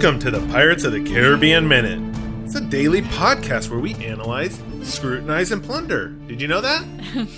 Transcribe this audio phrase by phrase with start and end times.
[0.00, 1.98] Welcome to the Pirates of the Caribbean Minute.
[2.44, 6.10] It's a daily podcast where we analyze, scrutinize, and plunder.
[6.28, 6.84] Did you know that?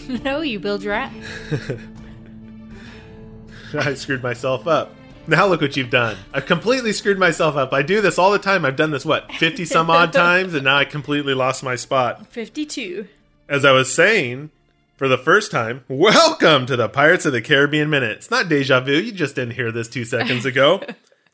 [0.23, 1.11] No, you build your app.
[3.73, 4.95] I screwed myself up.
[5.27, 6.19] Now look what you've done.
[6.35, 7.73] I've completely screwed myself up.
[7.73, 8.67] I do this all the time.
[8.67, 12.31] I've done this, what, 50 some odd times, and now I completely lost my spot.
[12.31, 13.09] 52.
[13.49, 14.51] As I was saying,
[14.97, 18.19] for the first time, welcome to the Pirates of the Caribbean Minute.
[18.19, 19.01] It's not deja vu.
[19.01, 20.83] You just didn't hear this two seconds ago.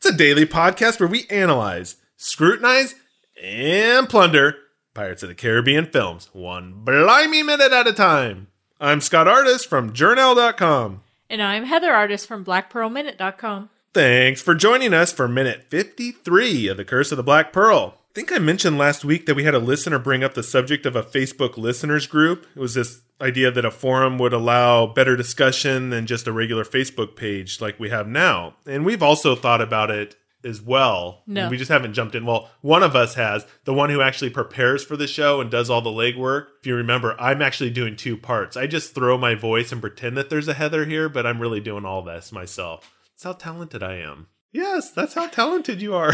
[0.07, 2.95] It's a daily podcast where we analyze, scrutinize,
[3.43, 4.55] and plunder
[4.93, 8.47] Pirates of the Caribbean films, one blimey minute at a time.
[8.79, 11.01] I'm Scott Artist from Journal.com.
[11.29, 13.69] And I'm Heather Artist from BlackPearlMinute.com.
[13.93, 17.97] Thanks for joining us for minute 53 of The Curse of the Black Pearl.
[17.97, 20.85] I think I mentioned last week that we had a listener bring up the subject
[20.85, 22.47] of a Facebook listeners group.
[22.55, 26.63] It was this idea that a forum would allow better discussion than just a regular
[26.63, 28.55] Facebook page like we have now.
[28.65, 31.23] And we've also thought about it as well.
[31.25, 31.49] No.
[31.49, 32.25] We just haven't jumped in.
[32.25, 35.69] Well, one of us has, the one who actually prepares for the show and does
[35.69, 36.47] all the legwork.
[36.59, 38.55] If you remember, I'm actually doing two parts.
[38.55, 41.59] I just throw my voice and pretend that there's a Heather here, but I'm really
[41.59, 42.91] doing all this myself.
[43.13, 44.27] That's how talented I am.
[44.51, 46.13] Yes, that's how talented you are.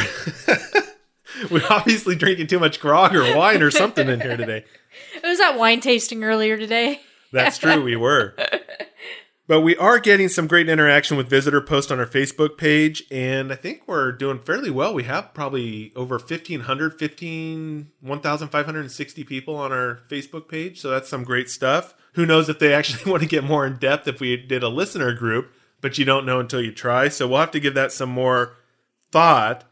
[1.52, 4.66] We're obviously drinking too much grog or wine or something in here today.
[5.16, 7.02] It was that wine tasting earlier today.
[7.32, 8.36] That's true, we were.
[9.46, 13.52] But we are getting some great interaction with visitor posts on our Facebook page, and
[13.52, 14.94] I think we're doing fairly well.
[14.94, 21.26] We have probably over 1,500, 15, 1,560 people on our Facebook page, so that's some
[21.26, 21.94] great stuff.
[22.14, 24.70] Who knows if they actually want to get more in depth if we did a
[24.70, 27.10] listener group, but you don't know until you try.
[27.10, 28.56] So we'll have to give that some more
[29.12, 29.66] thought,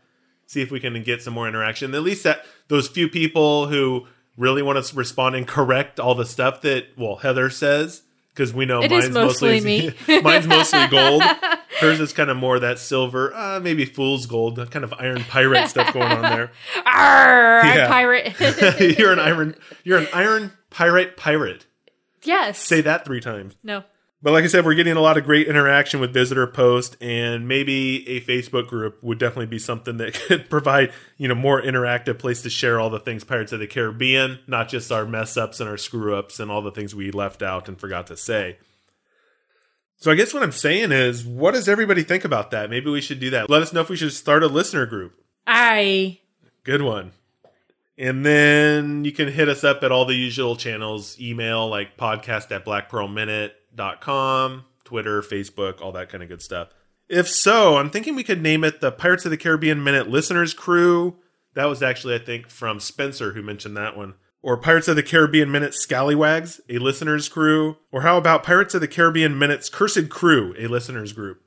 [0.52, 1.96] see if we can get some more interaction.
[1.96, 4.06] At least that those few people who
[4.38, 8.02] really want to respond and correct all the stuff that well Heather says
[8.34, 9.94] because we know It mine's is mostly me.
[10.22, 11.22] mine's mostly gold.
[11.80, 15.70] Hers is kind of more that silver, uh, maybe fool's gold, kind of iron pirate
[15.70, 16.52] stuff going on there.
[16.86, 17.88] Arr, Yeah.
[17.88, 19.00] Pirate.
[19.00, 21.66] you're an iron, you're an iron pirate pirate.
[22.24, 22.60] yes.
[22.60, 23.56] Say that three times.
[23.64, 23.84] no.
[24.24, 27.48] But like I said, we're getting a lot of great interaction with visitor post, and
[27.48, 32.20] maybe a Facebook group would definitely be something that could provide you know more interactive
[32.20, 35.60] place to share all the things Pirates of the Caribbean, not just our mess ups
[35.60, 38.58] and our screw ups and all the things we left out and forgot to say.
[39.98, 42.70] So I guess what I'm saying is, what does everybody think about that?
[42.70, 43.50] Maybe we should do that.
[43.50, 45.14] Let us know if we should start a listener group.
[45.46, 46.20] I.
[46.64, 47.12] Good one.
[47.98, 52.52] And then you can hit us up at all the usual channels email, like podcast
[52.52, 52.66] at
[53.76, 56.70] blackpearlminute.com, Twitter, Facebook, all that kind of good stuff.
[57.10, 60.54] If so, I'm thinking we could name it the Pirates of the Caribbean Minute Listeners
[60.54, 61.18] Crew.
[61.54, 64.14] That was actually, I think, from Spencer who mentioned that one.
[64.42, 67.78] Or Pirates of the Caribbean Minute Scallywags, a listeners crew.
[67.92, 71.44] Or how about Pirates of the Caribbean Minute's Cursed Crew, a listeners group.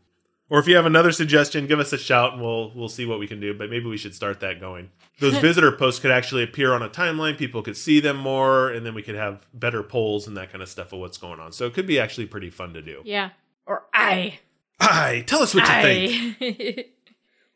[0.51, 3.19] Or if you have another suggestion, give us a shout and we'll we'll see what
[3.19, 3.55] we can do.
[3.55, 4.91] But maybe we should start that going.
[5.21, 7.39] Those visitor posts could actually appear on a timeline.
[7.39, 10.63] People could see them more, and then we could have better polls and that kind
[10.63, 11.53] of stuff of what's going on.
[11.53, 13.01] So it could be actually pretty fun to do.
[13.05, 13.31] Yeah.
[13.67, 14.39] Or I.
[14.81, 16.87] I tell us what you think.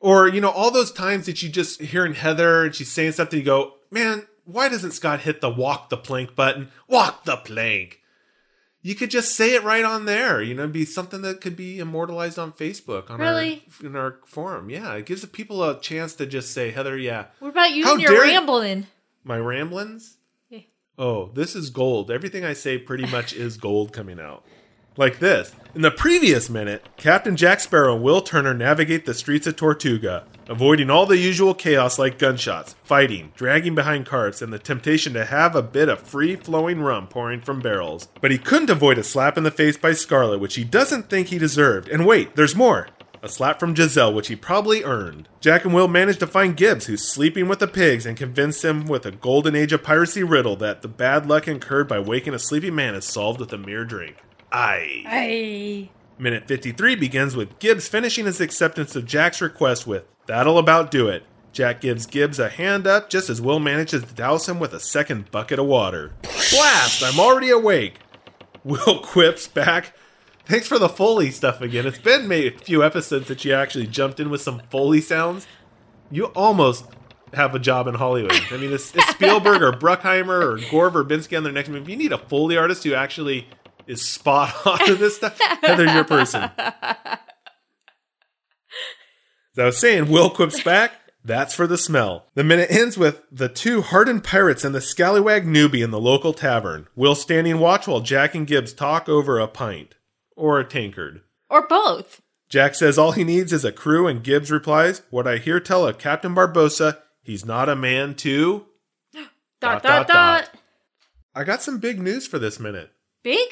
[0.00, 3.38] Or you know, all those times that you just hearing Heather and she's saying something,
[3.38, 6.70] you go, man, why doesn't Scott hit the walk the plank button?
[6.87, 8.00] Walk the plank.
[8.81, 10.41] You could just say it right on there.
[10.41, 13.65] You know, it'd be something that could be immortalized on Facebook on Really?
[13.83, 14.71] our in our forum.
[14.71, 17.91] Yeah, it gives the people a chance to just say, Heather, yeah, what about you
[17.91, 18.87] and your rambling?
[19.25, 20.17] my ramblings.
[20.49, 20.61] Yeah.
[20.97, 22.11] Oh, this is gold.
[22.11, 24.44] Everything I say pretty much is gold coming out.
[24.99, 25.55] Like this.
[25.77, 30.25] In the previous minute, Captain Jack Sparrow and Will Turner navigate the streets of Tortuga,
[30.49, 35.25] avoiding all the usual chaos like gunshots, fighting, dragging behind carts, and the temptation to
[35.25, 38.09] have a bit of free flowing rum pouring from barrels.
[38.21, 41.29] But he couldn't avoid a slap in the face by Scarlett, which he doesn't think
[41.29, 41.89] he deserved.
[41.89, 42.89] And wait, there's more!
[43.23, 45.29] A slap from Giselle, which he probably earned.
[45.41, 48.85] Jack and Will manage to find Gibbs, who's sleeping with the pigs, and convince him
[48.87, 52.39] with a golden age of piracy riddle that the bad luck incurred by waking a
[52.41, 54.17] sleepy man is solved with a mere drink.
[54.53, 55.03] Aye.
[55.06, 55.91] I.
[56.19, 61.09] Minute 53 begins with Gibbs finishing his acceptance of Jack's request with, That'll about do
[61.09, 61.25] it.
[61.53, 64.81] Jack gives Gibbs a hand up just as Will manages to douse him with a
[64.81, 66.12] second bucket of water.
[66.23, 67.03] Blast!
[67.03, 68.00] I'm already awake.
[68.65, 69.95] Will quips back
[70.49, 71.85] Thanks for the Foley stuff again.
[71.87, 75.47] It's been maybe a few episodes that you actually jumped in with some Foley sounds.
[76.11, 76.87] You almost
[77.35, 78.33] have a job in Hollywood.
[78.51, 81.83] I mean, it's, it's Spielberg or Bruckheimer or Gore Verbinski on their next movie.
[81.83, 83.47] If you need a Foley artist who actually
[83.88, 86.50] is spot on in this stuff, then they're your person.
[89.58, 90.93] As I was saying, Will quips back.
[91.25, 92.26] That's for the smell.
[92.35, 96.32] The minute ends with the two hardened pirates and the scallywag newbie in the local
[96.32, 96.87] tavern.
[96.94, 99.96] Will standing watch while Jack and Gibbs talk over a pint
[100.37, 101.23] or a tankard.
[101.50, 102.23] Or both.
[102.49, 105.87] Jack says all he needs is a crew, and Gibbs replies, What I hear tell
[105.87, 108.64] of Captain Barbossa, he's not a man to.
[109.61, 110.08] Dot, dot, dot.
[110.08, 110.50] dot.
[111.34, 112.91] I got some big news for this minute.
[113.23, 113.49] Big?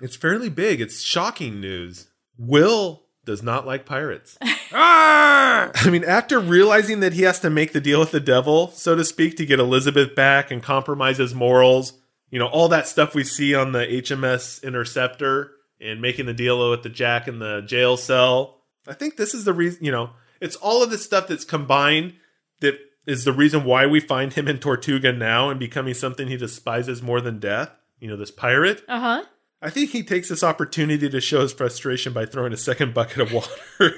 [0.00, 0.80] It's fairly big.
[0.80, 2.08] It's shocking news.
[2.36, 4.38] Will does not like pirates.
[4.72, 8.94] I mean, after realizing that he has to make the deal with the devil, so
[8.94, 11.94] to speak, to get Elizabeth back and compromise his morals,
[12.30, 16.70] you know, all that stuff we see on the HMS Interceptor and making the deal
[16.70, 18.62] with the Jack in the jail cell.
[18.86, 20.10] I think this is the reason, you know,
[20.40, 22.14] it's all of this stuff that's combined
[22.60, 26.36] that is the reason why we find him in Tortuga now and becoming something he
[26.36, 27.70] despises more than death.
[28.00, 28.82] You know, this pirate.
[28.88, 29.24] Uh huh.
[29.60, 33.18] I think he takes this opportunity to show his frustration by throwing a second bucket
[33.20, 33.32] of
[33.80, 33.94] water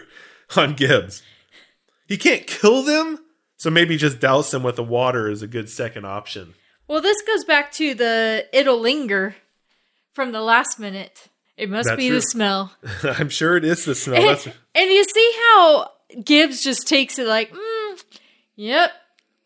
[0.57, 1.23] on Gibbs.
[2.07, 3.19] He can't kill them,
[3.57, 6.55] so maybe just douse them with the water is a good second option.
[6.89, 9.37] Well, this goes back to the it'll linger
[10.13, 11.29] from the last minute.
[11.57, 12.17] It must That's be true.
[12.17, 12.73] the smell.
[13.03, 14.17] I'm sure it is the smell.
[14.31, 15.91] And, and you see how
[16.25, 18.03] Gibbs just takes it like, mm,
[18.57, 18.91] yep.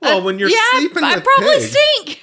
[0.00, 2.22] well, Uh, when you're yeah, sleeping I with probably pigs, stink.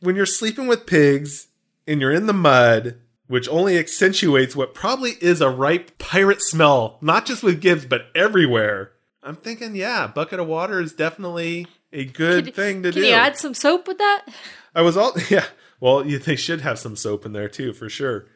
[0.00, 1.47] when you're sleeping with pigs
[1.88, 2.96] and you're in the mud,
[3.26, 8.06] which only accentuates what probably is a ripe pirate smell, not just with Gibbs but
[8.14, 8.92] everywhere.
[9.22, 13.02] I'm thinking, yeah, a bucket of water is definitely a good Could- thing to Can
[13.02, 13.08] do.
[13.08, 14.26] you add some soap with that?
[14.74, 15.46] I was all yeah.
[15.80, 18.26] Well, you, they should have some soap in there too, for sure.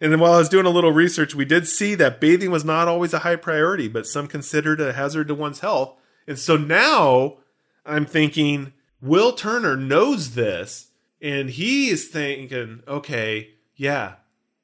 [0.00, 2.64] And then while I was doing a little research, we did see that bathing was
[2.64, 5.94] not always a high priority, but some considered a hazard to one's health.
[6.26, 7.38] And so now
[7.86, 10.88] I'm thinking Will Turner knows this,
[11.22, 14.14] and he is thinking, okay, yeah,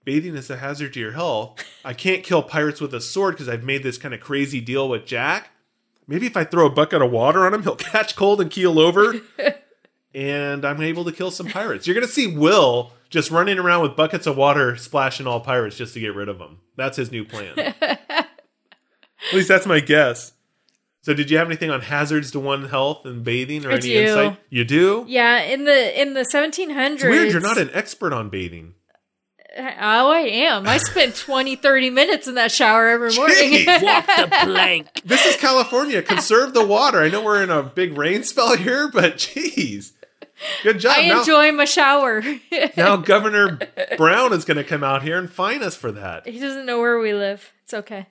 [0.04, 1.64] bathing is a hazard to your health.
[1.84, 4.88] I can't kill pirates with a sword because I've made this kind of crazy deal
[4.88, 5.50] with Jack.
[6.06, 8.78] Maybe if I throw a bucket of water on him, he'll catch cold and keel
[8.78, 9.14] over
[10.14, 11.86] and I'm able to kill some pirates.
[11.86, 15.76] You're going to see Will just running around with buckets of water splashing all pirates
[15.76, 16.58] just to get rid of them.
[16.76, 17.56] That's his new plan.
[17.80, 20.32] At least that's my guess.
[21.08, 23.80] So, did you have anything on hazards to one health and bathing or I any
[23.80, 23.98] do.
[23.98, 24.38] insight?
[24.50, 25.06] You do?
[25.08, 26.68] Yeah, in the in the 1700s.
[26.96, 27.32] It's weird.
[27.32, 28.74] You're not an expert on bathing.
[29.56, 30.68] Oh, I am.
[30.68, 33.36] I spent 20, 30 minutes in that shower every morning.
[33.36, 33.82] Jeez.
[33.82, 35.00] Walk the plank.
[35.02, 36.02] This is California.
[36.02, 37.00] Conserve the water.
[37.00, 39.92] I know we're in a big rain spell here, but jeez.
[40.62, 40.92] Good job.
[40.94, 42.22] I now, enjoy my shower.
[42.76, 43.58] now Governor
[43.96, 46.28] Brown is going to come out here and fine us for that.
[46.28, 47.50] he doesn't know where we live.
[47.64, 48.08] It's okay.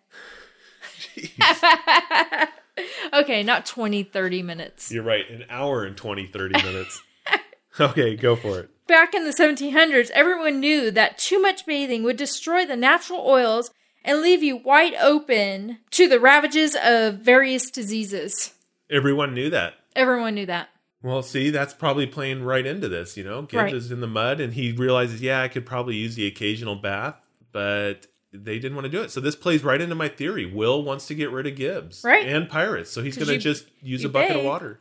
[3.22, 4.92] Okay, not 20, 30 minutes.
[4.92, 5.30] You're right.
[5.30, 7.02] An hour and 20, 30 minutes.
[7.80, 8.70] okay, go for it.
[8.88, 13.72] Back in the 1700s, everyone knew that too much bathing would destroy the natural oils
[14.06, 18.54] and leave you wide open to the ravages of various diseases.
[18.90, 19.74] Everyone knew that.
[19.96, 20.70] Everyone knew that.
[21.04, 23.42] Well, see, that's probably playing right into this, you know?
[23.42, 23.74] Gibbs Right.
[23.74, 27.16] is in the mud and he realizes, yeah, I could probably use the occasional bath,
[27.52, 28.08] but
[28.46, 29.12] they didn't want to do it.
[29.12, 30.46] So this plays right into my theory.
[30.46, 32.26] Will wants to get rid of Gibbs Right.
[32.28, 32.92] and pirates.
[32.92, 34.80] So he's going to just use a bucket of water.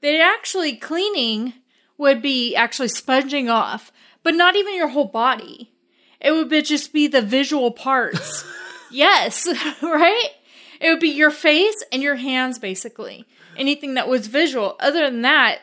[0.00, 1.54] They actually cleaning
[1.98, 3.92] would be actually sponging off,
[4.22, 5.70] but not even your whole body.
[6.20, 8.44] It would be just be the visual parts.
[8.90, 9.46] yes,
[9.82, 10.28] right?
[10.80, 13.26] It would be your face and your hands, basically.
[13.56, 14.76] Anything that was visual.
[14.80, 15.58] Other than that,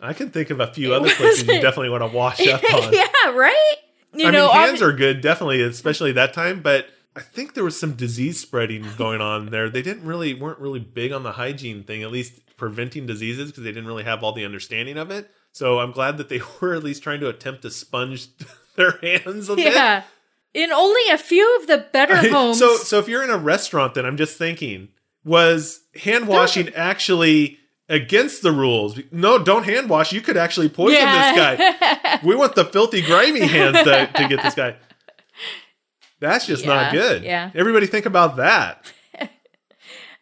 [0.00, 2.92] I can think of a few other places you definitely want to wash up on.
[2.92, 3.74] yeah, right?
[4.14, 6.60] You I know, mean, hands obvi- are good, definitely, especially that time.
[6.62, 9.68] But I think there was some disease spreading going on there.
[9.68, 13.64] They didn't really weren't really big on the hygiene thing, at least preventing diseases, because
[13.64, 15.30] they didn't really have all the understanding of it.
[15.52, 18.28] So I'm glad that they were at least trying to attempt to sponge
[18.76, 19.72] their hands a bit.
[19.74, 20.04] yeah.
[20.52, 22.60] In only a few of the better homes.
[22.60, 24.88] so so if you're in a restaurant, then I'm just thinking,
[25.24, 28.98] was hand washing actually against the rules?
[29.12, 30.12] No, don't hand wash.
[30.12, 32.20] You could actually poison this guy.
[32.24, 34.76] We want the filthy, grimy hands to, to get this guy.
[36.20, 37.22] That's just not good.
[37.22, 37.50] yeah.
[37.54, 38.90] Everybody think about that.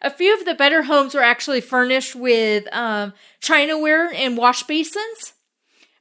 [0.01, 5.31] A few of the better homes were actually furnished with um, chinaware and wash basins,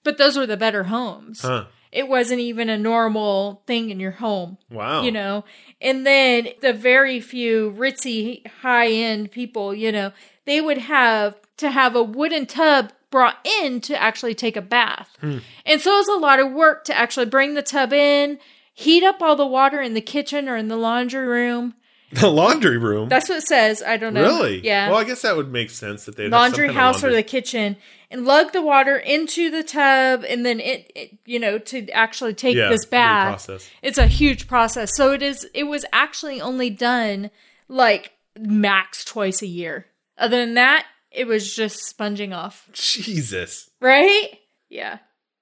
[0.03, 1.43] but those were the better homes.
[1.43, 1.67] Huh.
[1.93, 5.03] It wasn't even a normal thing in your home, Wow.
[5.03, 5.45] you know.
[5.81, 10.11] And then the very few ritzy, high end people, you know,
[10.47, 15.17] they would have to have a wooden tub brought in to actually take a bath.
[15.21, 18.39] And so it was a lot of work to actually bring the tub in,
[18.73, 21.75] heat up all the water in the kitchen or in the laundry room.
[22.15, 23.09] The laundry room.
[23.09, 23.83] That's what it says.
[23.83, 24.21] I don't know.
[24.21, 24.61] really?
[24.63, 24.91] Yeah.
[24.91, 27.11] Well, I guess that would make sense that they laundry have some kind house or
[27.11, 27.77] the kitchen
[28.11, 32.35] and lug the water into the tub and then it, it you know to actually
[32.35, 33.71] take Yeah, this bath process.
[33.81, 37.31] it's a huge process so it is it was actually only done
[37.69, 39.87] like max twice a year
[40.19, 43.69] other than that it was just sponging off Jesus.
[43.81, 44.29] right
[44.69, 44.99] yeah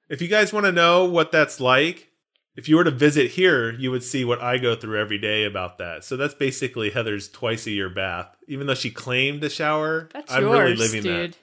[0.09, 2.09] If you guys want to know what that's like,
[2.57, 5.45] if you were to visit here, you would see what I go through every day
[5.45, 6.05] about that.
[6.05, 8.27] So that's basically Heather's twice a year bath.
[8.49, 11.39] Even though she claimed to shower, that's I'm yours really living dude that.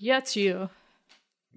[0.00, 0.70] yeah it's you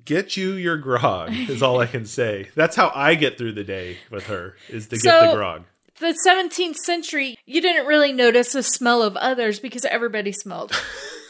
[0.05, 2.49] Get you your grog is all I can say.
[2.55, 5.63] That's how I get through the day with her is to get So- the grog.
[5.99, 10.71] the 17th century you didn't really notice the smell of others because everybody smelled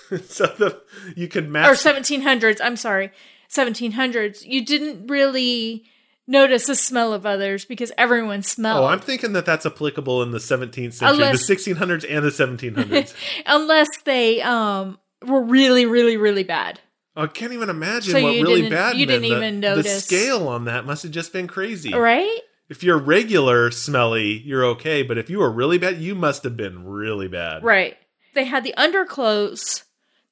[0.25, 0.81] so the,
[1.15, 3.11] you could match or 1700s i'm sorry
[3.53, 5.83] 1700s you didn't really
[6.27, 10.31] notice the smell of others because everyone smelled Oh, I'm thinking that that's applicable in
[10.31, 13.13] the 17th century, Unless- the 1600s, and the 1700s.
[13.45, 16.79] unless they um were really really really bad
[17.15, 18.95] I can't even imagine So what really bad.
[18.97, 20.05] you didn't The- even The notice.
[20.05, 21.93] scale on that must have just been crazy.
[21.93, 26.43] right If you're regular smelly, you're okay, but if you were really bad, you must
[26.43, 27.63] have been really bad.
[27.63, 27.97] right
[28.33, 29.83] they had the underclothes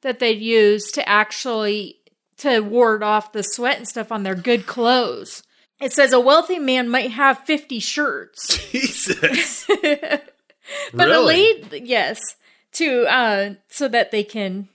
[0.06, 1.98] that they'd use to actually
[2.38, 5.44] to ward off the sweat and stuff on their good clothes
[5.82, 9.66] it says a wealthy man might have 50 shirts Jesus.
[9.82, 10.22] but
[10.94, 11.26] a Really?
[11.62, 12.20] lady yes
[12.74, 14.70] to uh so that they can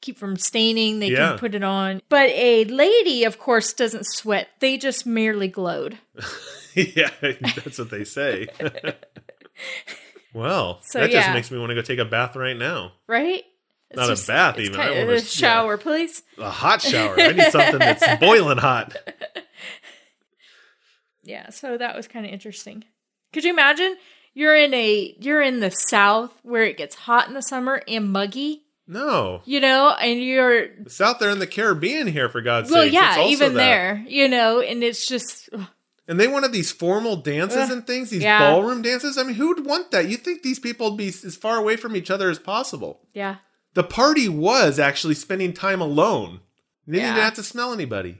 [0.00, 1.30] keep from staining they Yeah.
[1.30, 5.98] can put it on but a lady of course doesn't sweat they just merely glowed
[6.74, 8.46] yeah, that's what they say.
[10.32, 12.92] well, So, that just makes me want to go take a bath right now.
[13.08, 13.42] right
[13.90, 14.76] It's Not a bath even.
[14.76, 17.18] kind I of a shower please A hot shower.
[17.20, 18.96] I need something that's boiling hot.
[21.22, 22.84] yeah so that was kind of interesting
[23.32, 23.96] could you imagine
[24.34, 28.12] you're in a you're in the south where it gets hot in the summer and
[28.12, 29.42] muggy No.
[29.44, 32.92] you know and you're It's out there in the Caribbean here, for God's well sake.
[32.92, 35.50] yeah even there you know and it's just
[36.08, 37.70] And they wanted these formal dances Ugh.
[37.70, 38.40] and things, these Yeah.
[38.50, 39.16] ballroom dances.
[39.16, 40.08] I mean, who would want that?
[40.08, 43.00] You think these people would be as far away from each other as possible.
[43.14, 43.36] yeah
[43.74, 46.40] The party was actually spending time alone.
[46.86, 48.18] They didn't have to smell anybody.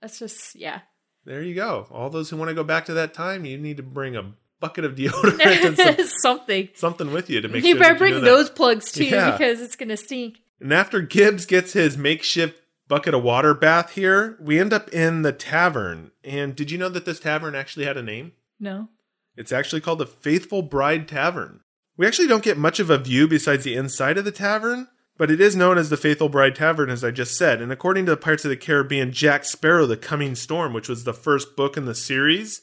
[0.00, 0.80] that's just yeah
[1.24, 1.86] There you go.
[1.90, 4.32] All those who want to go back to that time, you need to bring a
[4.60, 6.68] bucket of deodorant and some, something.
[6.74, 7.68] something with you to make sure.
[7.68, 8.24] You sure better bring do that.
[8.26, 9.30] those plugs too Yeah.
[9.32, 10.38] because it's gonna stink.
[10.60, 15.22] And after Gibbs gets his makeshift bucket of water bath here, we end up in
[15.22, 16.10] the tavern.
[16.24, 18.32] And did you know that this tavern actually had a name?
[18.60, 18.88] No.
[19.36, 21.60] It's actually called the Faithful Bride Tavern.
[21.96, 25.30] We actually don't get much of a view besides the inside of the tavern, but
[25.30, 27.60] it is known as the Faithful Bride Tavern, as I just said.
[27.60, 31.04] And according to the Pirates of the Caribbean, Jack Sparrow, The Coming Storm, which was
[31.04, 32.62] the first book in the series,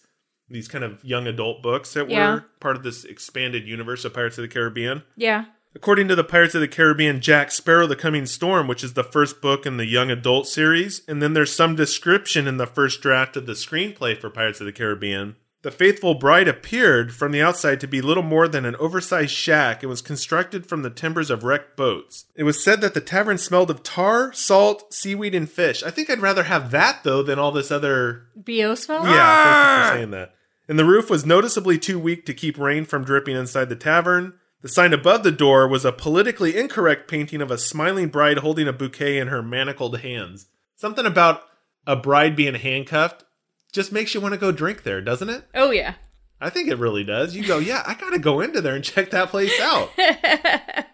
[0.50, 2.34] these kind of young adult books that Yeah.
[2.34, 5.04] were part of this expanded universe of Pirates of the Caribbean.
[5.16, 5.46] Yeah.
[5.76, 9.04] According to the Pirates of the Caribbean, Jack Sparrow, The Coming Storm, which is the
[9.04, 13.02] first book in the young adult series, and then there's some description in the first
[13.02, 15.36] draft of the screenplay for Pirates of the Caribbean.
[15.62, 19.84] The Faithful Bride appeared from the outside to be little more than an oversized shack
[19.84, 22.26] and was constructed from the timbers of wrecked boats.
[22.34, 25.84] It was said that the tavern smelled of tar, salt, seaweed, and fish.
[25.84, 29.04] I think I'd rather have that, though, than all this other Bo smell.
[29.04, 29.92] yeah, thank you for ah!
[29.94, 30.34] saying that.
[30.70, 34.36] And the roof was noticeably too weak to keep rain from dripping inside the tavern.
[34.62, 38.68] The sign above the door was a politically incorrect painting of a smiling bride holding
[38.68, 40.48] a bouquet in her manacled hands.
[40.76, 41.42] Something about
[41.86, 43.26] a bride being handcuffed
[43.72, 45.46] just makes you want to go drink there, doesn't it?
[45.54, 45.96] Oh yeah.
[46.42, 47.36] I think it really does.
[47.36, 49.92] You go, yeah, I got to go into there and check that place out.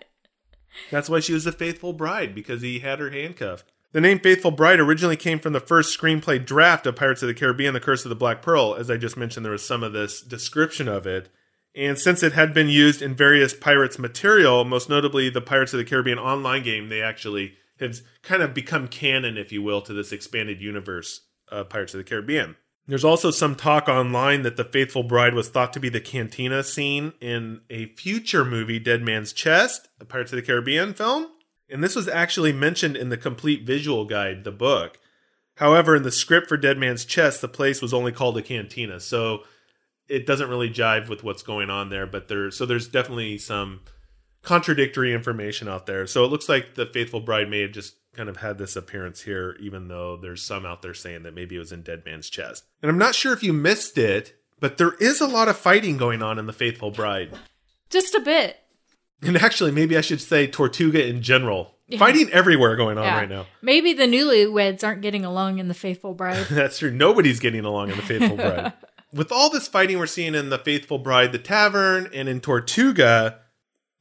[0.92, 3.72] That's why she was a faithful bride because he had her handcuffed.
[3.92, 7.34] The name Faithful Bride originally came from the first screenplay draft of Pirates of the
[7.34, 8.76] Caribbean: The Curse of the Black Pearl.
[8.76, 11.30] As I just mentioned, there was some of this description of it.
[11.74, 15.78] And since it had been used in various Pirates material, most notably the Pirates of
[15.78, 19.94] the Caribbean online game, they actually have kind of become canon, if you will, to
[19.94, 22.58] this expanded universe of Pirates of the Caribbean.
[22.88, 26.64] There's also some talk online that the Faithful Bride was thought to be the cantina
[26.64, 31.28] scene in a future movie, Dead Man's Chest, a Pirates of the Caribbean film.
[31.68, 35.00] And this was actually mentioned in the complete visual guide, the book.
[35.56, 39.00] However, in the script for Dead Man's Chest, the place was only called a cantina.
[39.00, 39.44] So
[40.08, 43.82] it doesn't really jive with what's going on there, but there so there's definitely some
[44.44, 46.06] contradictory information out there.
[46.06, 49.22] So it looks like the Faithful Bride may have just kind of had this appearance
[49.22, 52.30] here, even though there's some out there saying that maybe it was in Dead Man's
[52.30, 52.64] Chest.
[52.82, 55.98] And I'm not sure if you missed it, but there is a lot of fighting
[55.98, 57.32] going on in the Faithful Bride.
[57.90, 58.58] Just a bit.
[59.22, 61.72] And actually, maybe I should say Tortuga in general.
[62.00, 63.18] Fighting everywhere going on Yeah.
[63.18, 63.46] right now.
[63.62, 66.46] Maybe the newlyweds aren't getting along in the Faithful Bride.
[66.50, 66.90] That's true.
[66.92, 68.74] Nobody's getting along in the Faithful Bride.
[69.14, 73.40] with all this fighting we're seeing in the Faithful Bride, the Tavern, and in Tortuga,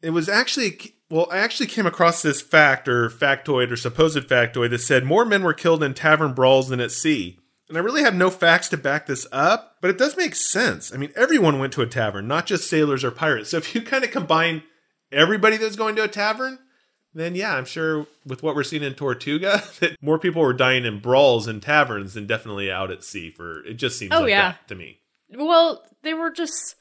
[0.00, 4.70] it was actually well, I actually came across this fact or factoid or supposed factoid
[4.70, 7.38] that said more men were killed in tavern brawls than at sea.
[7.68, 10.92] And I really have no facts to back this up, but it does make sense.
[10.92, 13.50] I mean, everyone went to a tavern, not just sailors or pirates.
[13.50, 14.64] So if you kind of combine
[15.12, 16.58] everybody that's going to a tavern,
[17.14, 20.84] then yeah, I'm sure with what we're seeing in Tortuga, that more people were dying
[20.84, 23.30] in brawls in taverns than definitely out at sea.
[23.30, 24.50] For it just seems Oh, like yeah.
[24.50, 24.98] that to me.
[25.32, 26.74] Well, they were just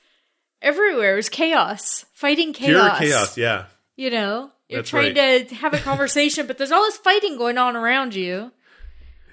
[0.59, 1.13] everywhere.
[1.13, 2.97] It was chaos, fighting chaos.
[2.97, 3.35] Pure chaos.
[3.35, 3.65] chaos, yeah.
[3.95, 7.57] You know, you're That's trying to have a conversation, but there's all this fighting going
[7.57, 8.51] on around you.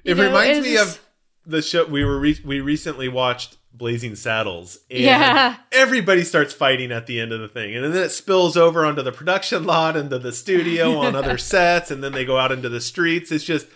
[0.04, 1.04] You It know, reminds me just- of
[1.46, 4.78] the show we were re- we recently watched Blazing Saddles.
[4.90, 5.56] And Yeah.
[5.72, 9.02] everybody starts fighting at the end of the thing, and then it spills over onto
[9.02, 12.68] the production lot, into the studio, on other sets, and then they go out into
[12.68, 13.32] the streets.
[13.32, 13.66] It's just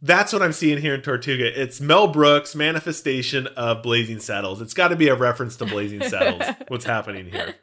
[0.00, 1.60] that's what I'm seeing here in Tortuga.
[1.60, 4.62] It's Mel Brooks' manifestation of Blazing Saddles.
[4.62, 6.44] It's got to be a reference to Blazing Saddles.
[6.68, 7.56] what's happening here?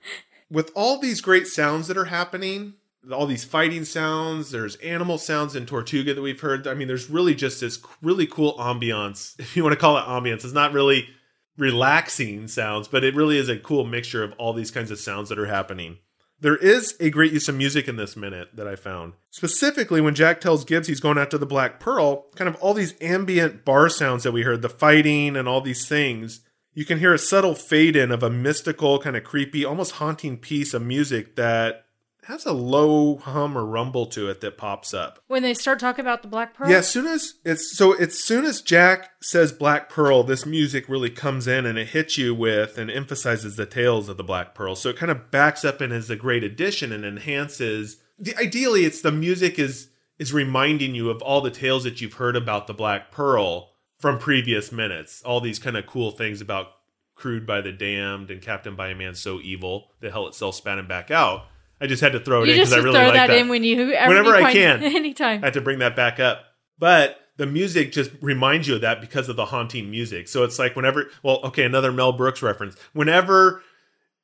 [0.50, 2.76] With all these great sounds that are happening,
[3.12, 6.68] all these fighting sounds, there's animal sounds in Tortuga that we've heard.
[6.68, 9.36] I mean, there's really just this really cool ambiance.
[9.40, 11.10] If you want to call it ambiance, it's not really
[11.58, 15.30] relaxing sounds, but it really is a cool mixture of all these kinds of sounds
[15.30, 15.98] that are happening.
[16.40, 19.14] There is a great use of music in this minute that I found.
[19.32, 22.94] Specifically, when Jack tells Gibbs he's going after the Black Pearl, kind of all these
[23.00, 26.42] ambient bar sounds that we heard, the fighting and all these things,
[26.76, 30.38] you can hear a subtle fade in of a mystical, kind of creepy, almost haunting
[30.38, 31.86] piece of music that
[32.26, 35.24] has a low hum or rumble to it that pops up.
[35.28, 36.70] When they start talking about the Black Pearl.
[36.70, 40.90] Yeah, as soon as it's so as soon as Jack says Black Pearl, this music
[40.90, 44.54] really comes in and it hits you with and emphasizes the tales of the Black
[44.54, 44.76] Pearl.
[44.76, 47.98] So it kind of backs up and is a great addition and enhances.
[48.18, 52.14] The, ideally, it's the music is is reminding you of all the tales that you've
[52.14, 53.70] heard about the Black Pearl
[54.06, 55.24] from previous minutes.
[55.24, 56.68] All these kind of cool things about
[57.16, 60.78] crewed by the damned and captained by a man so evil the hell itself spat
[60.78, 61.48] him back out.
[61.82, 63.38] I just had to throw it You in because I really throw like that, that
[63.38, 64.84] in when you Whenever I can.
[64.84, 65.44] anytime.
[65.44, 66.44] I had to bring that back up.
[66.78, 70.28] But the music just reminds you of that because of the haunting music.
[70.28, 72.76] So it's like whenever, well, okay, another Mel Brooks reference.
[72.94, 73.64] Whenever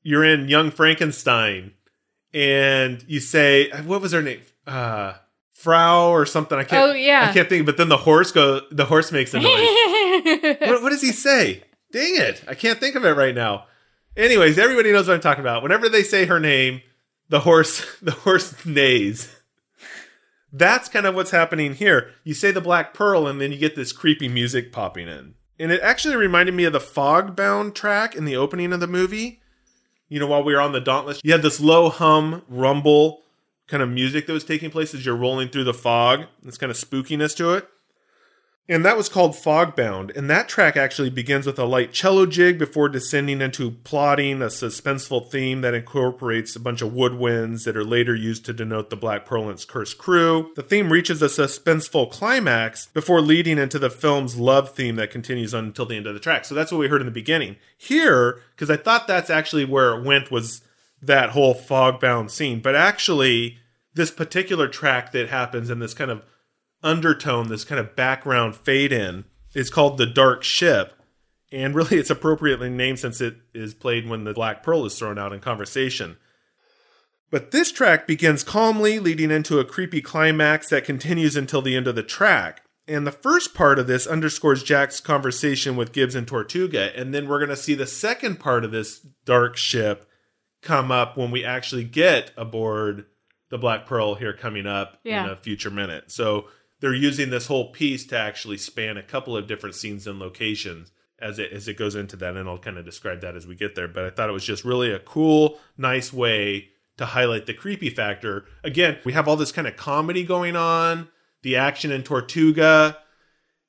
[0.04, 1.72] you're in Young Frankenstein
[2.36, 4.42] and you say, what was her name?
[4.68, 5.14] Uh,
[5.62, 6.58] Frau or something.
[6.58, 6.90] I can't.
[6.90, 7.28] Oh, yeah.
[7.30, 7.66] I can't think.
[7.66, 8.62] But then the horse go.
[8.72, 10.58] The horse makes a noise.
[10.60, 11.64] what, what does he say?
[11.92, 12.44] Dang it!
[12.48, 13.66] I can't think of it right now.
[14.16, 15.62] Anyways, everybody knows what I'm talking about.
[15.64, 16.82] Whenever they say her name,
[17.30, 19.34] the horse, the horse neighs.
[20.54, 22.12] That's kind of what's happening here.
[22.24, 25.36] You say the Black Pearl, and then you get this creepy music popping in.
[25.58, 29.42] And it actually reminded me of the Fogbound track in the opening of the movie.
[30.10, 33.22] You know, while we were on the Dauntless, you had this low hum, rumble
[33.68, 36.26] kind of music that was taking place as you're rolling through the fog.
[36.42, 37.68] This kind of spookiness to it.
[38.70, 40.16] And that was called Fogbound.
[40.16, 44.46] And that track actually begins with a light cello jig before descending into plotting a
[44.46, 48.96] suspenseful theme that incorporates a bunch of woodwinds that are later used to denote the
[48.96, 50.52] Black Pearl and its cursed crew.
[50.56, 55.54] The theme reaches a suspenseful climax before leading into the film's love theme that continues
[55.54, 56.46] on until the end of the track.
[56.46, 57.58] So that's what we heard in the beginning.
[57.78, 60.62] Here, because I thought that's actually where it went was
[61.02, 62.60] that whole Fogbound scene.
[62.60, 63.58] But actually,
[63.94, 66.24] this particular track that happens in this kind of
[66.84, 70.94] undertone, this kind of background fade in, is called The Dark Ship.
[71.52, 75.18] And really, it's appropriately named since it is played when the Black Pearl is thrown
[75.18, 76.18] out in conversation.
[77.30, 81.88] But this track begins calmly, leading into a creepy climax that continues until the end
[81.88, 82.64] of the track.
[82.88, 86.98] And the first part of this underscores Jack's conversation with Gibbs and Tortuga.
[86.98, 90.10] And then we're going to see the second part of this dark ship
[90.62, 93.06] come up when we actually get aboard
[93.50, 95.26] the Black Pearl here coming up Yeah.
[95.26, 96.12] in a future minute.
[96.12, 96.48] So
[96.80, 100.92] they're using this whole piece to actually span a couple of different scenes and locations
[101.20, 103.54] as it as it goes into that, and I'll kind of describe that as we
[103.56, 103.88] get there.
[103.88, 107.90] But I thought it was just really a cool, nice way to highlight the creepy
[107.92, 108.46] factor.
[108.64, 111.10] Again, we have all this kind of comedy going on,
[111.44, 112.98] the action in Tortuga,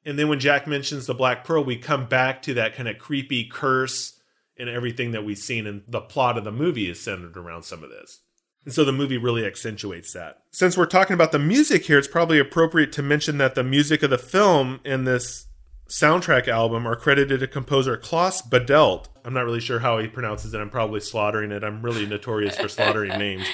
[0.04, 2.98] and then when Jack mentions the Black Pearl, we come back to that kind of
[2.98, 4.18] creepy curse
[4.62, 7.82] and everything that we've seen, and the plot of the movie is centered around some
[7.82, 8.20] of this.
[8.64, 10.38] And so the movie really accentuates that.
[10.52, 14.04] Since we're talking about the music here, it's probably appropriate to mention that the music
[14.04, 15.48] of the film and this
[15.88, 19.06] soundtrack album are credited to composer Klaus Badelt.
[19.24, 20.60] I'm not really sure how he pronounces it.
[20.60, 21.64] I'm probably slaughtering it.
[21.64, 23.46] I'm really notorious for slaughtering names.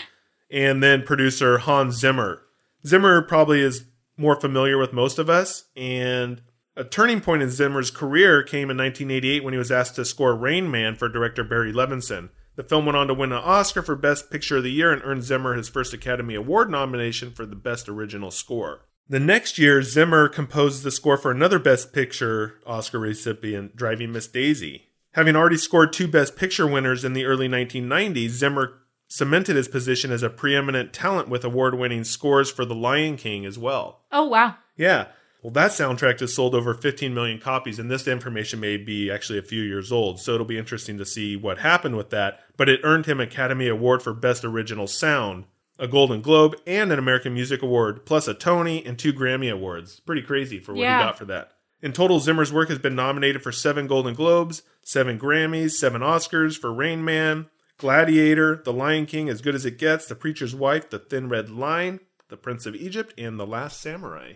[0.50, 2.42] And then producer Hans Zimmer.
[2.86, 3.86] Zimmer probably is
[4.18, 5.64] more familiar with most of us.
[5.74, 6.42] And
[6.78, 10.34] a turning point in Zimmer's career came in 1988 when he was asked to score
[10.36, 12.28] Rain Man for director Barry Levinson.
[12.54, 15.02] The film went on to win an Oscar for Best Picture of the Year and
[15.04, 18.86] earned Zimmer his first Academy Award nomination for the Best Original Score.
[19.08, 24.28] The next year, Zimmer composed the score for another Best Picture Oscar recipient, Driving Miss
[24.28, 24.84] Daisy.
[25.12, 28.74] Having already scored two Best Picture winners in the early 1990s, Zimmer
[29.08, 33.46] cemented his position as a preeminent talent with award winning scores for The Lion King
[33.46, 34.02] as well.
[34.12, 34.56] Oh, wow.
[34.76, 35.06] Yeah.
[35.42, 39.38] Well, that soundtrack just sold over 15 million copies, and this information may be actually
[39.38, 42.40] a few years old, so it'll be interesting to see what happened with that.
[42.56, 45.44] But it earned him Academy Award for Best Original Sound,
[45.78, 50.00] a Golden Globe, and an American Music Award, plus a Tony and two Grammy Awards.
[50.00, 50.98] Pretty crazy for what Yeah.
[50.98, 51.52] he got for that.
[51.80, 56.58] In total, Zimmer's work has been nominated for seven Golden Globes, seven Grammys, seven Oscars
[56.58, 57.46] for Rain Man,
[57.78, 61.48] Gladiator, The Lion King, As Good as It Gets, The Preacher's Wife, The Thin Red
[61.48, 64.32] Line, The Prince of Egypt, and The Last Samurai.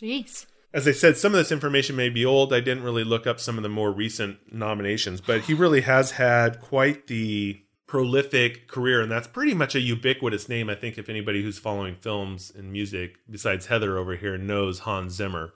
[0.00, 0.46] Jeez.
[0.72, 2.52] As I said, some of this information may be old.
[2.52, 6.12] I didn't really look up some of the more recent nominations, but he really has
[6.12, 10.70] had quite the prolific career, and that's pretty much a ubiquitous name.
[10.70, 15.14] I think if anybody who's following films and music, besides Heather over here, knows Hans
[15.14, 15.54] Zimmer.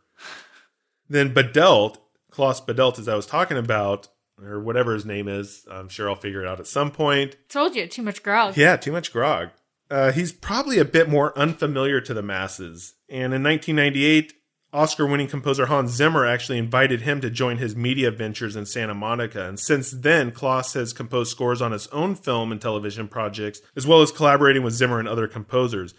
[1.09, 1.99] Then Badelt,
[2.33, 4.09] Klaus Badelt, as I was talking about,
[4.43, 7.37] or whatever his name is, I'm sure I'll figure it out at some point.
[7.49, 8.57] Told you, too much grog.
[8.57, 9.51] Yeah, too much grog.
[9.91, 12.95] Uh, he's probably a bit more unfamiliar to the masses.
[13.09, 14.33] And in 1998,
[14.73, 18.95] Oscar winning composer Hans Zimmer actually invited him to join his media ventures in Santa
[18.95, 19.47] Monica.
[19.47, 23.87] And since then, Klaus has composed scores on his own film and television projects, as
[23.87, 25.95] well as collaborating with Zimmer and other composers.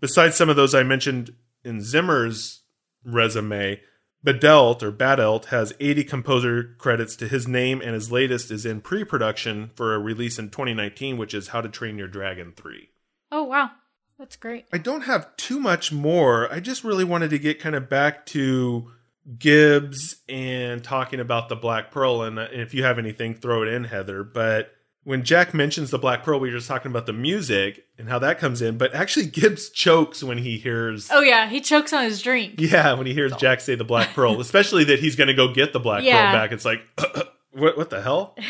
[0.00, 2.62] Besides some of those I mentioned in Zimmer's
[3.04, 3.80] resume,
[4.24, 8.80] Badelt or Badelt has 80 composer credits to his name, and his latest is in
[8.80, 12.88] pre production for a release in 2019, which is How to Train Your Dragon 3.
[13.34, 13.72] Oh, wow.
[14.16, 14.66] That's great.
[14.72, 16.50] I don't have too much more.
[16.52, 18.92] I just really wanted to get kind of back to
[19.36, 22.22] Gibbs and talking about the Black Pearl.
[22.22, 24.22] And uh, if you have anything, throw it in, Heather.
[24.22, 24.70] But
[25.02, 28.20] when Jack mentions the Black Pearl, we were just talking about the music and how
[28.20, 28.78] that comes in.
[28.78, 31.08] But actually, Gibbs chokes when he hears.
[31.10, 31.48] Oh, yeah.
[31.48, 32.60] He chokes on his drink.
[32.60, 35.52] Yeah, when he hears Jack say the Black Pearl, especially that he's going to go
[35.52, 36.30] get the Black Yeah.
[36.30, 36.82] Pearl back, it's like,
[37.50, 38.36] what, what the hell?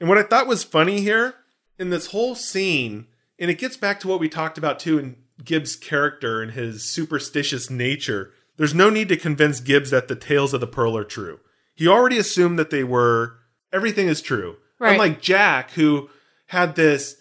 [0.00, 1.34] And what I thought was funny here
[1.80, 3.06] in this whole scene,
[3.38, 6.84] and it gets back to what we talked about too in Gibbs' character and his
[6.84, 8.32] superstitious nature.
[8.56, 11.40] There's no need to convince Gibbs that the tales of the Pearl are true.
[11.74, 13.38] He already assumed that they were.
[13.72, 14.58] Everything is true.
[14.78, 14.92] Right.
[14.92, 16.10] Unlike Jack, who
[16.48, 17.16] had this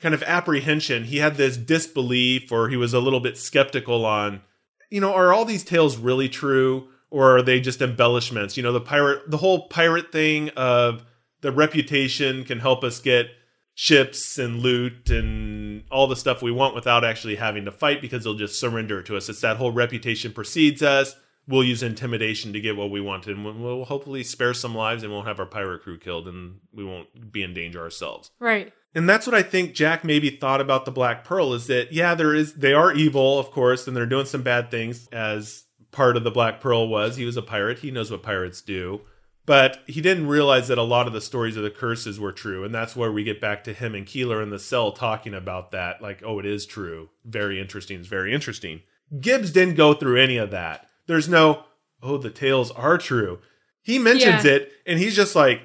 [0.00, 4.42] kind of apprehension, he had this disbelief, or he was a little bit skeptical on,
[4.90, 8.56] you know, are all these tales really true, or are they just embellishments?
[8.56, 11.06] You know, the pirate, the whole pirate thing of
[11.40, 13.28] the reputation can help us get
[13.74, 18.24] ships and loot and all the stuff we want without actually having to fight because
[18.24, 19.28] they'll just surrender to us.
[19.28, 21.16] It's that whole reputation precedes us.
[21.46, 25.12] We'll use intimidation to get what we want, and we'll- hopefully spare some lives and
[25.12, 28.30] won't have our pirate crew killed, and we won't be in danger ourselves.
[28.38, 28.72] right.
[28.96, 32.14] And that's what I think Jack maybe thought about the Black Pearl is that yeah,
[32.14, 36.16] there is they are evil, of course, and they're doing some bad things as part
[36.16, 37.16] of the Black Pearl was.
[37.16, 37.80] He was a pirate.
[37.80, 39.00] He knows what pirates do.
[39.46, 42.64] But he didn't realize that a lot of the stories of the curses were true.
[42.64, 45.70] And that's where we get back to him and Koehler in the cell talking about
[45.72, 46.00] that.
[46.00, 47.10] Like, oh, it is true.
[47.24, 47.98] Very interesting.
[48.00, 48.80] It's very interesting.
[49.20, 50.88] Gibbs didn't go through any of that.
[51.06, 51.64] There's no,
[52.02, 53.40] oh, the tales are true.
[53.82, 54.52] He mentions Yeah.
[54.52, 55.60] it and he's just like,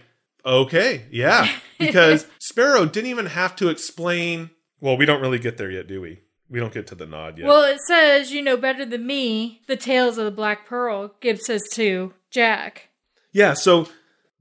[0.45, 1.47] okay, yeah.
[1.79, 4.49] Because Sparrow didn't even have to explain.
[4.81, 6.19] Well, we don't really get there yet, do we?
[6.49, 7.47] We don't get to the nod yet.
[7.47, 11.45] Well, it says, you know better than me, the tales of the Black Pearl, Gibbs
[11.45, 12.88] says to Jack.
[13.31, 13.87] Yeah, so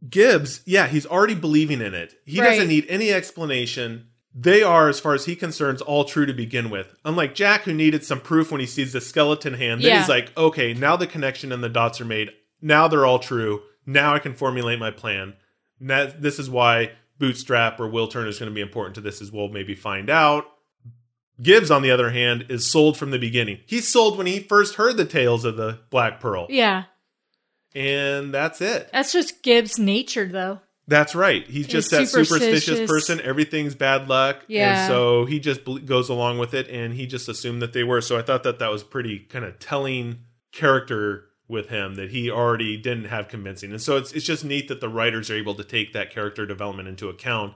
[0.09, 2.15] Gibbs, yeah, he's already believing in it.
[2.25, 2.51] He Right.
[2.51, 4.07] doesn't need any explanation.
[4.35, 6.95] They are, as far as he concerns, all true to begin with.
[7.05, 9.99] Unlike Jack, who needed some proof when he sees the skeleton hand, then Yeah.
[10.01, 12.31] he's like, okay, now the connection and the dots are made.
[12.63, 13.63] Now they're all true.
[13.87, 15.35] Now I can formulate my plan.
[15.81, 19.21] That, this is why Bootstrap or Will Turner is going to be important to this,
[19.21, 20.45] as we'll maybe find out.
[21.41, 23.61] Gibbs, on the other hand, is sold from the beginning.
[23.67, 26.47] He's sold when he first heard the tales of the Black Pearl.
[26.51, 26.85] Yeah.
[27.75, 28.91] And that's it.
[28.93, 30.61] That's just Gibbs' nature, though.
[30.87, 31.47] That's right.
[31.47, 32.91] He's just He's that superstitious superstitious.
[32.91, 33.21] person.
[33.21, 34.45] Everything's bad luck.
[34.49, 34.85] Yeah.
[34.85, 38.01] And so he just goes along with it and he just assumed that they were.
[38.01, 42.31] So I thought that that was pretty kind of telling character with him that he
[42.31, 43.71] already didn't have convincing.
[43.71, 46.47] And so it's it's just neat that the writers are able to take that character
[46.47, 47.55] development into account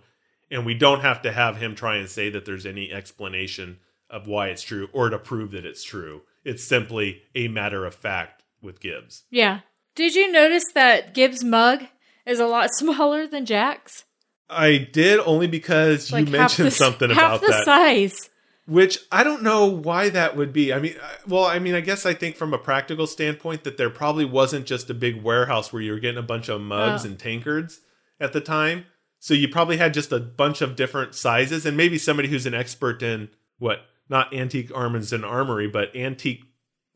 [0.51, 3.79] and we don't have to have him try and say that there's any explanation
[4.11, 6.20] of why it's true or to prove that it's true.
[6.44, 9.25] It's simply a matter of fact with Gibbs.
[9.31, 9.61] Yeah.
[9.94, 11.85] Did you notice that Gibbs' mug
[12.26, 14.05] is a lot smaller than Jack's?
[14.48, 17.64] I did only because you Like half mentioned the- something about the that.
[17.64, 18.28] size.
[18.66, 20.72] Which I don't know why that would be.
[20.72, 23.76] I mean, I- well, I mean, I guess I think from a practical standpoint that
[23.76, 27.05] there probably wasn't just a big warehouse where you were getting a bunch of mugs
[27.05, 27.09] Oh.
[27.09, 27.81] and tankards
[28.20, 28.87] at the time.
[29.18, 32.55] So you probably had just a bunch of different sizes, and maybe somebody who's an
[32.55, 36.44] expert in what not antique armors and armory, but antique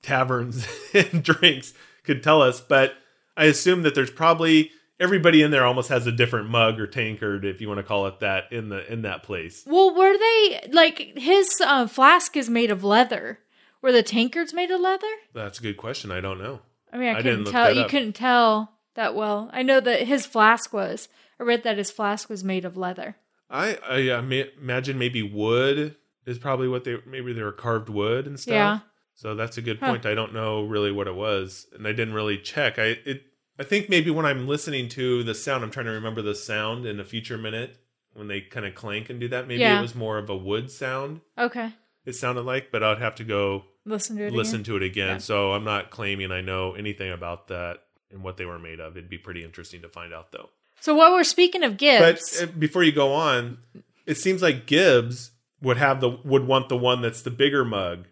[0.02, 1.72] taverns and drinks
[2.06, 2.60] could tell us.
[2.60, 2.94] But
[3.36, 7.44] I assume that there's probably everybody in there almost has a different mug or tankard,
[7.44, 9.64] if you want to call it that, in the in that place.
[9.66, 13.40] Well, were they like his uh, flask is made of leather?
[13.82, 15.06] Were the tankards made of leather?
[15.34, 16.10] That's a good question.
[16.10, 16.60] I don't know.
[16.92, 17.72] I mean, I, I couldn't tell.
[17.72, 17.90] You up.
[17.90, 19.50] couldn't tell that well.
[19.52, 21.08] I know that his flask was.
[21.38, 23.16] I read that his flask was made of leather.
[23.50, 28.26] I I ma- imagine maybe wood is probably what they maybe they were carved wood
[28.26, 28.52] and stuff.
[28.52, 28.78] Yeah.
[29.16, 29.88] So that's a good Huh.
[29.90, 30.06] point.
[30.06, 32.78] I don't know really what it was, and I didn't really check.
[32.78, 33.24] I it
[33.58, 36.84] I think maybe when I'm listening to the sound, I'm trying to remember the sound
[36.86, 37.78] in a future minute
[38.12, 39.48] when they kind of clank and do that.
[39.48, 39.78] Maybe Yeah.
[39.78, 41.22] it was more of a wood sound.
[41.38, 41.72] Okay,
[42.04, 44.32] It sounded like, but I'd have to go listen to it.
[44.34, 44.64] listen again.
[44.64, 45.08] to it again.
[45.08, 45.18] Yeah.
[45.18, 48.96] So I'm not claiming I know anything about that and what they were made of.
[48.96, 50.50] It'd be pretty interesting to find out though.
[50.80, 53.58] So while we're speaking of Gibbs, But uh, before you go on,
[54.04, 55.30] it seems like Gibbs
[55.62, 58.04] would have the would want the one that's the bigger mug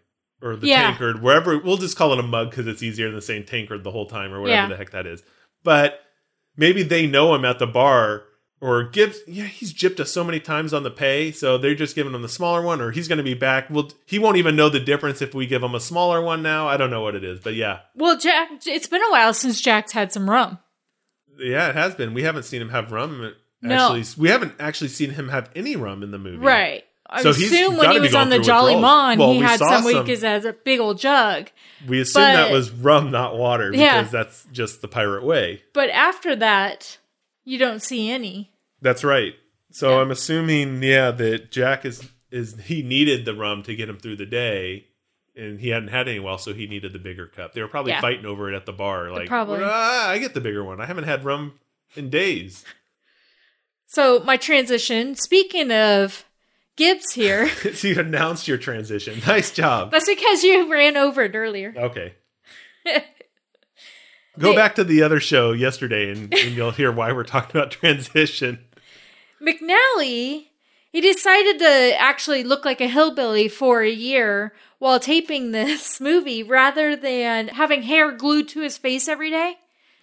[0.45, 0.83] or the Yeah.
[0.83, 1.57] tankard, wherever.
[1.57, 4.31] We'll just call it a mug because it's easier than saying tankard the whole time
[4.33, 4.67] or whatever Yeah.
[4.69, 5.23] the heck that is.
[5.63, 5.99] But
[6.55, 8.23] maybe they know him at the bar.
[8.61, 11.93] Or Gibbs, yeah, he's gypped us so many times on the pay, so they're just
[11.93, 13.69] giving him the smaller one, or he's going to be back.
[13.69, 16.67] Well, he won't even know the difference if we give him a smaller one now.
[16.67, 19.59] I don't know what it is, but yeah, well, Jack, it's been a while since
[19.61, 20.57] Jack's had some rum.
[21.37, 22.13] yeah, it has been.
[22.13, 23.33] We haven't seen him have rum.
[23.61, 23.93] No.
[23.97, 26.85] Actually, we haven't actually seen him have any rum in the movie, Right.
[27.07, 28.75] I So he's assume when he was on the Jolly.
[28.75, 31.49] Mon, Well, he had some some- week as a big old jug.
[31.87, 34.01] We assume that was rum, not water, because Yeah.
[34.03, 35.61] that's just the pirate way.
[35.73, 36.97] But after that,
[37.43, 38.51] you don't see any.
[38.81, 39.35] That's right.
[39.71, 40.01] So Yeah.
[40.01, 44.15] I'm assuming, yeah, that Jack is is he needed the rum to get him through
[44.17, 44.85] the day,
[45.37, 47.53] and he hadn't had any while, so he needed the bigger cup.
[47.53, 48.01] They were probably Yeah.
[48.01, 49.59] fighting over it at the bar, like, probably.
[49.63, 50.81] "Ah, I get the bigger one.
[50.81, 51.59] I haven't had rum
[51.95, 52.65] in days.
[53.87, 55.15] So my transition.
[55.15, 56.25] Speaking of
[56.75, 59.21] Gibbs here, so you announced your transition.
[59.27, 59.91] Nice job.
[59.91, 61.73] that's because you ran over it earlier.
[61.75, 62.13] Okay.
[64.37, 67.57] Go They- back to the other show yesterday, and, and you'll hear why we're talking
[67.59, 68.59] about transition.
[69.41, 70.47] McNally,
[70.91, 76.43] he decided to actually look like a hillbilly for a year while taping this movie
[76.43, 79.55] rather than having hair glued to his face every day.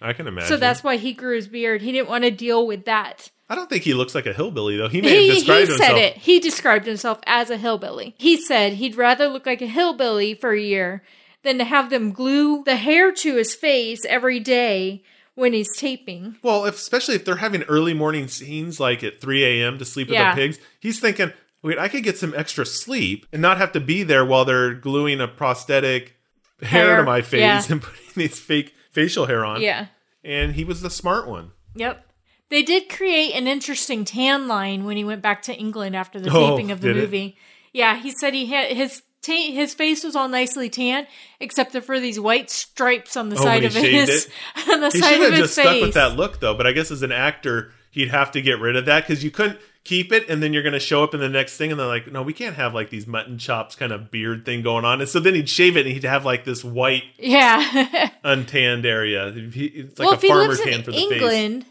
[0.03, 0.49] I can imagine.
[0.49, 1.81] So that's why he grew his beard.
[1.81, 3.31] He didn't want to deal with that.
[3.49, 4.89] I don't think he looks like a hillbilly though.
[4.89, 5.99] He may He, have he described said himself.
[5.99, 6.17] it.
[6.17, 8.13] He described himself as a hillbilly.
[8.17, 11.03] He said he'd rather look like a hillbilly for a year
[11.43, 15.03] than to have them glue the hair to his face every day
[15.35, 16.37] when he's taping.
[16.43, 19.77] Well, if, especially if they're having early morning scenes like at 3 a.m.
[19.79, 20.33] to sleep with Yeah.
[20.35, 23.79] the pigs, he's thinking, wait, I could get some extra sleep and not have to
[23.79, 26.15] be there while they're gluing a prosthetic
[26.61, 27.63] hair, Hair, to my face yeah.
[27.69, 29.61] and putting these fake facial hair on.
[29.61, 29.87] Yeah.
[30.23, 31.51] And he was the smart one.
[31.75, 32.05] Yep.
[32.49, 36.29] They did create an interesting tan line when he went back to England after the
[36.33, 37.01] Oh, taping of the did it?
[37.01, 37.37] movie.
[37.73, 41.07] Yeah, he said he had his ta- his face was all nicely tan,
[41.39, 44.29] except for these white stripes on the Oh, side of his
[44.71, 45.65] on the He side should of have his just face.
[45.65, 48.59] stuck with that look though, but I guess as an actor, he'd have to get
[48.59, 51.13] rid of that because you couldn't keep it and then you're going to show up
[51.13, 53.75] in the next thing and they're like, no, we can't have like these mutton chops
[53.75, 55.01] kind of beard thing going on.
[55.01, 58.09] And so then he'd shave it and he'd have like this white Yeah.
[58.23, 59.27] untanned area.
[59.35, 61.11] It's like well, a if he farmer lives tan in for the face.
[61.11, 61.65] England,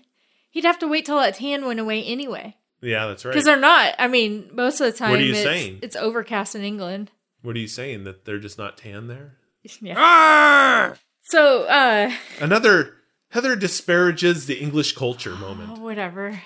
[0.50, 2.56] he'd have to wait till that tan went away anyway.
[2.82, 3.30] Yeah, that's right.
[3.30, 3.94] Because they're not.
[3.98, 5.78] I mean, most of the time, What are you it's, saying?
[5.82, 7.10] it's overcast in England.
[7.42, 9.36] What are you saying that they're just not tan there?
[9.80, 10.94] Yeah.
[11.22, 12.94] So, uh, Another
[13.30, 15.78] Heather disparages the English culture moment.
[15.78, 16.42] whatever.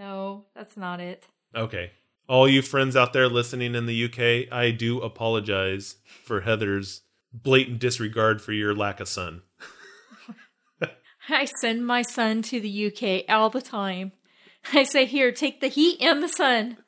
[0.00, 1.26] No, that's not it.
[1.54, 1.90] Okay.
[2.26, 7.02] All you friends out there listening in the UK, I do apologize for Heather's
[7.34, 9.42] blatant disregard for your lack of sun.
[11.28, 14.12] I send my son to the UK all the time.
[14.72, 16.78] I say, here, take the heat and the sun.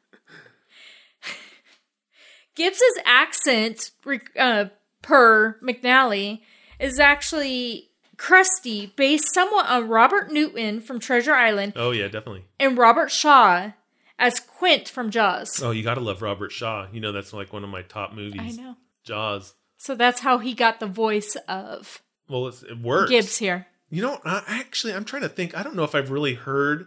[2.55, 3.90] Gibbs's accent
[4.38, 4.66] uh,
[5.03, 6.40] per McNally
[6.81, 7.90] is actually
[8.23, 12.45] crusty, based somewhat on Robert Newton from Treasure Island Oh yeah, definitely.
[12.61, 13.73] and Robert Shaw
[14.17, 15.61] as Quint from Jaws.
[15.61, 16.87] Oh, you gotta love Robert Shaw.
[16.93, 18.59] You know that's like one of my top movies.
[18.59, 18.77] I know.
[19.05, 19.55] Jaws.
[19.77, 23.11] So that's how he got the voice of Well, it's, it works.
[23.11, 23.67] Gibbs here.
[23.91, 25.57] You know, I, actually, I'm trying to think.
[25.57, 26.87] I don't know if I've really heard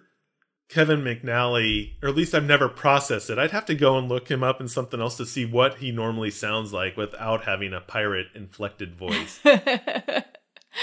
[0.69, 3.37] Kevin McNally, or at least I've never processed it.
[3.37, 5.91] I'd have to go and look him up in something else to see what he
[5.91, 9.39] normally sounds like without having a pirate inflected voice.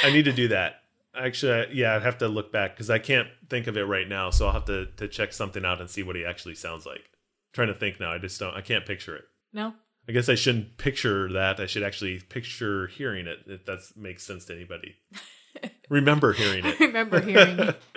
[0.03, 0.77] I need to do that.
[1.15, 4.31] Actually, yeah, I'd have to look back because I can't think of it right now.
[4.31, 7.05] So I'll have to, to check something out and see what he actually sounds like.
[7.53, 8.11] trying to think now.
[8.13, 8.55] I just don't.
[8.55, 9.25] I can't picture it.
[9.53, 9.75] No?
[10.09, 11.61] I guess I shouldn't picture that.
[11.61, 13.41] I should actually picture hearing it.
[13.47, 14.97] If that makes sense to anybody.
[15.91, 16.81] Remember hearing it.
[16.81, 17.77] I remember hearing it.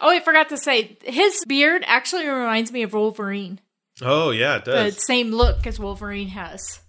[0.00, 3.60] Oh, I forgot to say, his beard actually reminds me of Wolverine.
[4.00, 4.94] Oh yeah, it does.
[4.94, 6.80] The same look as Wolverine has.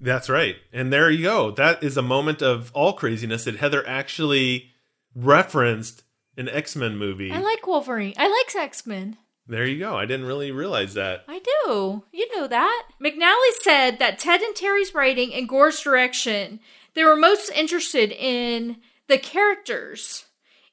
[0.00, 0.56] That's right.
[0.72, 1.50] And there you go.
[1.50, 4.70] That is a moment of all craziness that Heather actually
[5.14, 6.04] referenced
[6.36, 7.32] an X Men movie.
[7.32, 8.14] I like Wolverine.
[8.16, 9.16] I like X Men.
[9.46, 9.96] there you go.
[9.96, 11.24] I didn't really realize that.
[11.26, 12.04] I do.
[12.12, 12.88] You know that.
[13.02, 16.60] McNally said that Ted and Terry's writing and Gore's direction,
[16.94, 18.76] they were most interested in
[19.08, 20.26] the characters.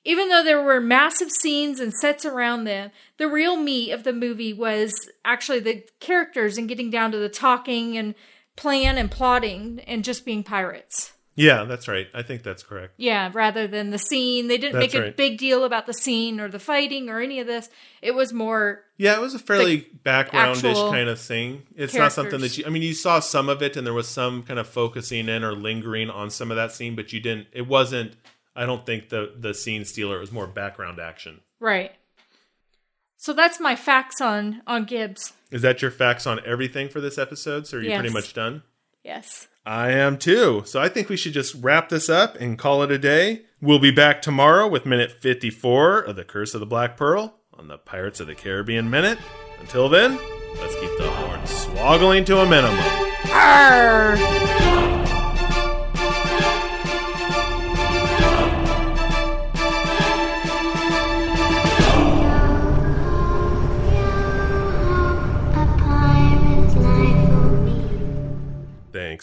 [0.08, 4.14] Even though there were massive scenes and sets around them, the real meat of the
[4.14, 8.14] movie was actually the characters and getting down to the talking and
[8.56, 11.12] plan and plotting and just being pirates.
[11.38, 12.08] Yeah, that's right.
[12.13, 12.94] I think that's correct.
[12.96, 14.48] Yeah, rather than the scene.
[14.48, 15.18] They didn't That's make a right.
[15.18, 17.68] big deal about the scene or the fighting or any of this.
[18.02, 21.63] It was more Yeah, it was a fairly backgroundish kind of thing.
[21.76, 22.63] It's not something that you.
[22.65, 25.44] I mean, you saw some of it, and there was some kind of focusing in
[25.44, 27.48] or lingering on some of that scene, but you didn't.
[27.52, 28.15] It wasn't.
[28.56, 30.15] I don't think the the scene stealer.
[30.15, 31.41] It was more background action.
[31.60, 31.91] right.
[33.17, 35.34] So that's my facts on on Gibbs.
[35.51, 37.65] Is that your facts on everything for this episode?
[37.67, 37.99] So are you Yes.
[37.99, 38.63] pretty much done?
[39.04, 39.47] Yes.
[39.65, 40.62] I am too.
[40.65, 43.43] So I think we should just wrap this up and call it a day.
[43.62, 47.67] We'll be back tomorrow with minute 54 of The Curse of the Black Pearl on
[47.67, 49.17] the Pirates of the Caribbean Minute.
[49.60, 50.19] Until then,
[50.60, 52.78] let's keep the horn swoggling to a minimum.
[53.32, 54.85] Arr!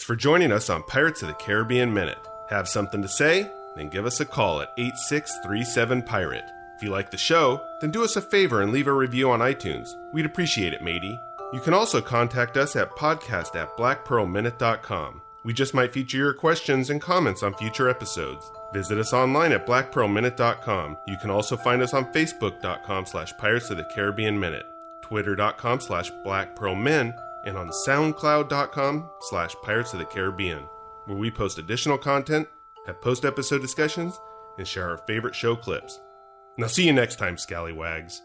[0.03, 2.17] Thanks for joining us on Pirates of the Caribbean Minute.
[2.49, 3.49] Have something to say?
[3.77, 6.43] Then give us a call at 8637 Pirate.
[6.75, 9.39] If you like the show, then do us a favor and leave a review on
[9.39, 9.87] iTunes.
[10.11, 11.17] We'd appreciate it, matey.
[11.53, 15.21] You can also contact us at podcast at blackpearlminute.com.
[15.45, 18.51] We just might feature your questions and comments on future episodes.
[18.73, 20.97] Visit us online at blackpearlminute.com.
[21.07, 24.65] You can also find us on facebook.com slash pirates of the Caribbean Minute,
[25.01, 30.63] twitter.com slash blackpearlmin, and on soundcloud.com slash pirates of the Caribbean,
[31.05, 32.47] where we post additional content,
[32.85, 34.19] have post-episode discussions,
[34.57, 35.99] and share our favorite show clips.
[36.57, 38.21] Now see you next time, scallywags.